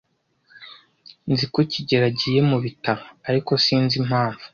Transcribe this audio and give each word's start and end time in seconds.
Nzi 1.31 1.45
ko 1.53 1.59
kigeli 1.71 2.05
agiye 2.11 2.39
mu 2.49 2.57
bitaro, 2.65 3.03
ariko 3.29 3.51
sinzi 3.65 3.93
impamvu. 4.01 4.43